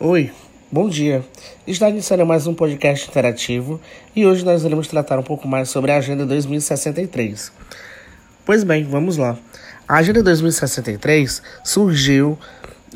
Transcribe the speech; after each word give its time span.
Oi, 0.00 0.30
bom 0.70 0.88
dia. 0.88 1.24
Está 1.66 1.90
iniciando 1.90 2.24
mais 2.24 2.46
um 2.46 2.54
podcast 2.54 3.10
interativo 3.10 3.80
e 4.14 4.24
hoje 4.24 4.44
nós 4.44 4.62
iremos 4.62 4.86
tratar 4.86 5.18
um 5.18 5.24
pouco 5.24 5.48
mais 5.48 5.70
sobre 5.70 5.90
a 5.90 5.96
Agenda 5.96 6.24
2063. 6.24 7.50
Pois 8.46 8.62
bem, 8.62 8.84
vamos 8.84 9.16
lá. 9.16 9.36
A 9.88 9.96
Agenda 9.96 10.22
2063 10.22 11.42
surgiu 11.64 12.38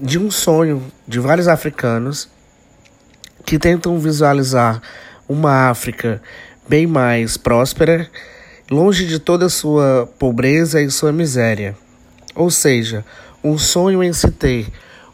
de 0.00 0.16
um 0.16 0.30
sonho 0.30 0.80
de 1.04 1.18
vários 1.18 1.48
africanos 1.48 2.28
que 3.44 3.58
tentam 3.58 3.98
visualizar 3.98 4.80
uma 5.28 5.70
África 5.70 6.22
bem 6.68 6.86
mais 6.86 7.36
próspera, 7.36 8.08
longe 8.70 9.08
de 9.08 9.18
toda 9.18 9.46
a 9.46 9.50
sua 9.50 10.08
pobreza 10.20 10.80
e 10.80 10.88
sua 10.88 11.10
miséria. 11.10 11.76
Ou 12.32 12.48
seja, 12.48 13.04
um 13.42 13.58
sonho 13.58 14.04
em 14.04 14.12
se 14.12 14.30
ter 14.30 14.68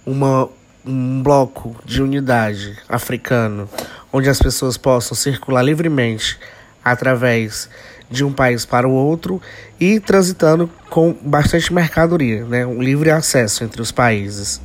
uma 0.04 0.50
um 0.88 1.22
bloco 1.22 1.76
de 1.84 2.02
unidade 2.02 2.78
africano 2.88 3.68
onde 4.10 4.30
as 4.30 4.38
pessoas 4.38 4.78
possam 4.78 5.14
circular 5.14 5.62
livremente 5.62 6.38
através 6.82 7.68
de 8.10 8.24
um 8.24 8.32
país 8.32 8.64
para 8.64 8.88
o 8.88 8.92
outro 8.92 9.40
e 9.78 10.00
transitando 10.00 10.70
com 10.88 11.14
bastante 11.20 11.72
mercadoria, 11.72 12.42
né? 12.46 12.64
um 12.64 12.82
livre 12.82 13.10
acesso 13.10 13.64
entre 13.64 13.82
os 13.82 13.92
países. 13.92 14.62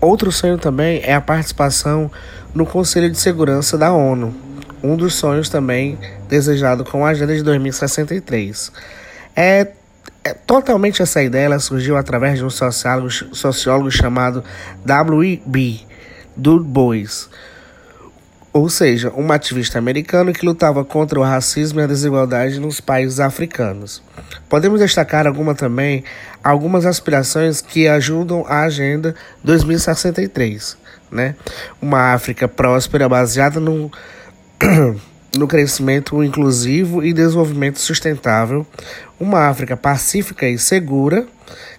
Outro 0.00 0.30
sonho 0.30 0.56
também 0.56 1.00
é 1.02 1.14
a 1.14 1.20
participação 1.20 2.10
no 2.54 2.64
Conselho 2.64 3.10
de 3.10 3.18
Segurança 3.18 3.76
da 3.76 3.92
ONU, 3.92 4.32
um 4.82 4.96
dos 4.96 5.14
sonhos 5.14 5.48
também 5.48 5.98
desejado 6.28 6.84
com 6.84 7.04
a 7.04 7.08
Agenda 7.08 7.34
de 7.34 7.42
2063. 7.42 8.70
É 9.34 9.72
totalmente 10.46 11.02
essa 11.02 11.22
ideia 11.22 11.46
ela 11.46 11.58
surgiu 11.58 11.96
através 11.96 12.38
de 12.38 12.44
um 12.44 12.50
sociólogo, 12.50 13.10
sociólogo 13.10 13.90
chamado 13.90 14.42
W.E.B. 14.84 15.80
Du 16.36 16.58
Bois, 16.60 17.28
ou 18.52 18.68
seja, 18.68 19.12
um 19.16 19.32
ativista 19.32 19.78
americano 19.78 20.32
que 20.32 20.46
lutava 20.46 20.84
contra 20.84 21.18
o 21.18 21.22
racismo 21.22 21.80
e 21.80 21.82
a 21.82 21.86
desigualdade 21.88 22.60
nos 22.60 22.80
países 22.80 23.18
africanos. 23.18 24.02
Podemos 24.48 24.80
destacar 24.80 25.26
alguma 25.26 25.54
também 25.54 26.04
algumas 26.42 26.86
aspirações 26.86 27.60
que 27.60 27.88
ajudam 27.88 28.44
a 28.46 28.62
Agenda 28.62 29.14
2063, 29.42 30.76
né? 31.10 31.34
Uma 31.82 32.12
África 32.12 32.46
próspera 32.46 33.08
baseada 33.08 33.58
no 33.58 33.90
no 35.38 35.46
crescimento 35.46 36.22
inclusivo 36.22 37.02
e 37.04 37.12
desenvolvimento 37.12 37.80
sustentável, 37.80 38.66
uma 39.18 39.48
África 39.48 39.76
pacífica 39.76 40.48
e 40.48 40.58
segura, 40.58 41.26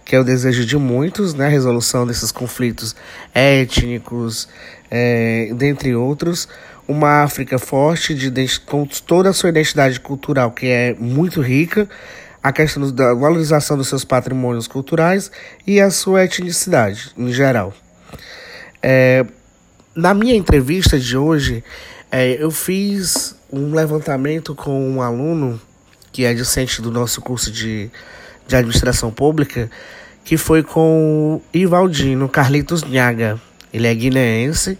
que 0.04 0.16
é 0.16 0.20
o 0.20 0.24
desejo 0.24 0.66
de 0.66 0.78
muitos, 0.78 1.34
né, 1.34 1.48
a 1.48 1.50
resolução 1.50 2.06
desses 2.06 2.32
conflitos 2.32 2.96
étnicos, 3.34 4.48
é, 4.92 5.52
dentre 5.56 5.96
outros, 5.96 6.48
uma 6.88 7.24
África 7.24 7.58
forte 7.58 8.14
de, 8.14 8.60
com 8.60 8.86
toda 8.86 9.30
a 9.30 9.34
sua 9.34 9.50
identidade 9.50 10.00
cultural, 10.00 10.52
que 10.52 10.68
é 10.68 10.96
muito 11.00 11.42
rica, 11.42 11.90
a 12.44 12.54
questão 12.54 12.92
da 12.92 13.12
valorização 13.14 13.76
dos 13.76 13.88
seus 13.88 14.06
patrimônios 14.06 14.68
culturais 14.68 15.32
e 15.66 15.82
a 15.82 15.90
sua 15.90 16.26
etnicidade 16.26 17.12
em 17.18 17.34
geral. 17.34 17.74
É, 18.84 19.26
na 19.96 20.14
minha 20.14 20.36
entrevista 20.36 21.00
de 21.00 21.18
hoje, 21.18 21.64
é, 22.12 22.34
eu 22.40 22.52
fiz 22.52 23.35
um 23.60 23.74
levantamento 23.74 24.54
com 24.54 24.90
um 24.90 25.02
aluno 25.02 25.60
que 26.12 26.26
é 26.26 26.34
docente 26.34 26.82
do 26.82 26.92
nosso 26.92 27.22
curso 27.22 27.52
de, 27.52 27.90
de 28.48 28.56
administração 28.56 29.12
pública, 29.12 29.70
que 30.24 30.38
foi 30.38 30.64
com 30.64 31.36
o 31.36 31.42
Ivaldino 31.54 32.28
Carlitos 32.28 32.84
Nhaga. 32.84 33.40
Ele 33.74 33.88
é 33.88 33.94
guineense, 33.94 34.78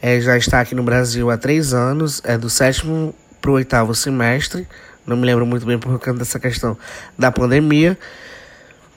é, 0.00 0.20
já 0.20 0.36
está 0.36 0.60
aqui 0.60 0.74
no 0.74 0.82
Brasil 0.82 1.30
há 1.30 1.36
três 1.36 1.74
anos, 1.74 2.20
é 2.24 2.38
do 2.38 2.48
sétimo 2.48 3.14
para 3.40 3.50
o 3.50 3.54
oitavo 3.54 3.94
semestre. 3.94 4.66
Não 5.06 5.16
me 5.16 5.24
lembro 5.24 5.46
muito 5.46 5.66
bem 5.66 5.78
por 5.78 5.98
causa 5.98 6.18
dessa 6.18 6.38
questão 6.38 6.76
da 7.18 7.32
pandemia. 7.32 7.98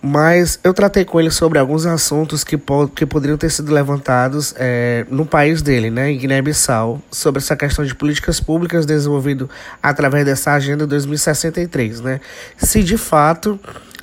Mas 0.02 0.60
eu 0.64 0.74
tratei 0.74 1.06
com 1.06 1.20
ele 1.20 1.30
sobre 1.30 1.60
alguns 1.60 1.86
assuntos 1.86 2.44
que, 2.44 2.58
po 2.58 2.88
que 2.88 3.06
poderiam 3.06 3.38
ter 3.38 3.52
sido 3.52 3.72
levantados 3.72 4.52
é, 4.58 5.06
no 5.12 5.28
país 5.28 5.62
dele, 5.62 5.92
né, 5.92 6.10
em 6.10 6.18
Guiné-Bissau, 6.18 7.00
sobre 7.12 7.40
essa 7.40 7.56
questão 7.56 7.86
de 7.86 7.94
políticas 7.94 8.40
públicas 8.40 8.84
desenvolvido 8.84 9.48
através 9.82 10.26
dessa 10.26 10.54
Agenda 10.54 10.88
2063. 10.88 12.02
Né? 12.02 12.20
Se 12.58 12.82
de 12.82 12.98
fato 12.98 13.60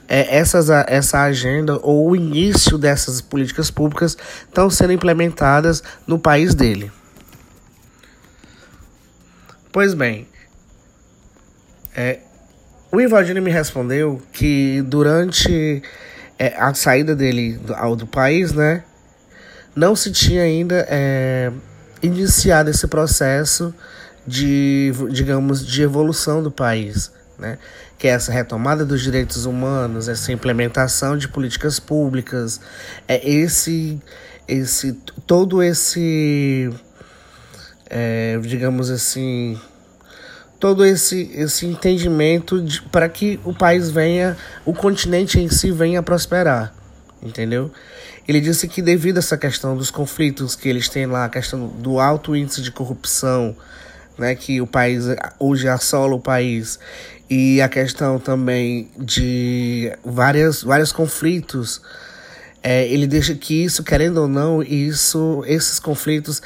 é, 0.08 0.36
essas, 0.36 0.70
essa 0.70 1.22
agenda 1.22 1.78
ou 1.82 2.10
o 2.10 2.16
início 2.16 2.78
dessas 2.78 3.20
políticas 3.20 3.68
públicas 3.68 4.16
estão 4.46 4.70
sendo 4.70 4.92
implementadas 4.92 5.82
no 6.06 6.18
país 6.18 6.54
dele. 6.54 6.92
Pois 9.72 9.94
bem, 9.94 10.26
é, 11.94 12.20
o 12.90 13.00
Ivaldino 13.00 13.42
me 13.42 13.50
respondeu 13.50 14.20
que 14.32 14.82
durante 14.82 15.82
é, 16.38 16.54
a 16.56 16.72
saída 16.72 17.14
dele 17.14 17.58
do, 17.58 17.74
ao, 17.74 17.94
do 17.94 18.06
país, 18.06 18.52
né, 18.52 18.82
não 19.76 19.94
se 19.94 20.10
tinha 20.10 20.42
ainda 20.42 20.86
é, 20.88 21.52
iniciado 22.02 22.70
esse 22.70 22.86
processo 22.86 23.74
de, 24.26 24.92
digamos, 25.10 25.66
de 25.66 25.82
evolução 25.82 26.42
do 26.42 26.50
país, 26.50 27.12
né, 27.38 27.58
que 27.98 28.08
é 28.08 28.12
essa 28.12 28.32
retomada 28.32 28.84
dos 28.84 29.02
direitos 29.02 29.44
humanos, 29.44 30.08
essa 30.08 30.32
implementação 30.32 31.16
de 31.16 31.28
políticas 31.28 31.78
públicas, 31.78 32.60
é 33.06 33.28
esse, 33.28 34.00
esse, 34.46 34.92
todo 35.26 35.62
esse, 35.62 36.70
é, 37.90 38.38
digamos 38.40 38.90
assim, 38.90 39.60
todo 40.58 40.84
esse, 40.84 41.30
esse 41.34 41.66
entendimento 41.66 42.64
para 42.90 43.08
que 43.08 43.38
o 43.44 43.54
país 43.54 43.90
venha, 43.90 44.36
o 44.64 44.72
continente 44.72 45.38
em 45.38 45.48
si 45.48 45.70
venha 45.70 46.02
prosperar, 46.02 46.74
entendeu? 47.22 47.70
Ele 48.26 48.40
disse 48.40 48.68
que 48.68 48.82
devido 48.82 49.16
a 49.16 49.20
essa 49.20 49.38
questão 49.38 49.76
dos 49.76 49.90
conflitos 49.90 50.54
que 50.54 50.68
eles 50.68 50.88
têm 50.88 51.06
lá, 51.06 51.24
a 51.24 51.28
questão 51.28 51.68
do 51.68 51.98
alto 51.98 52.36
índice 52.36 52.60
de 52.60 52.70
corrupção, 52.70 53.56
né, 54.18 54.34
que 54.34 54.60
o 54.60 54.66
país 54.66 55.04
hoje 55.38 55.68
assola 55.68 56.14
o 56.14 56.20
país, 56.20 56.78
e 57.30 57.60
a 57.60 57.68
questão 57.68 58.18
também 58.18 58.90
de 58.98 59.92
várias, 60.04 60.62
vários 60.62 60.92
conflitos 60.92 61.80
é, 62.62 62.86
ele 62.86 63.06
deixa 63.06 63.34
que 63.34 63.64
isso, 63.64 63.84
querendo 63.84 64.18
ou 64.18 64.28
não, 64.28 64.62
isso, 64.62 65.42
esses 65.46 65.78
conflitos 65.78 66.42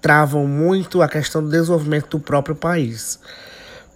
travam 0.00 0.46
muito 0.46 1.00
a 1.00 1.08
questão 1.08 1.42
do 1.42 1.50
desenvolvimento 1.50 2.18
do 2.18 2.20
próprio 2.20 2.54
país. 2.54 3.18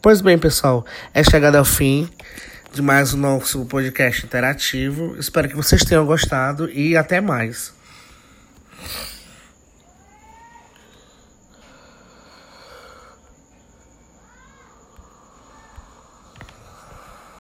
Pois 0.00 0.20
bem, 0.20 0.38
pessoal, 0.38 0.86
é 1.12 1.22
chegado 1.22 1.56
ao 1.56 1.64
fim 1.64 2.08
de 2.72 2.80
mais 2.80 3.12
o 3.12 3.16
nosso 3.16 3.64
podcast 3.66 4.24
interativo. 4.24 5.16
Espero 5.18 5.48
que 5.48 5.56
vocês 5.56 5.82
tenham 5.84 6.06
gostado 6.06 6.70
e 6.70 6.96
até 6.96 7.20
mais. 7.20 7.75